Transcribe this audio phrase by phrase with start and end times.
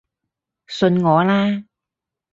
[0.65, 1.63] 信我啦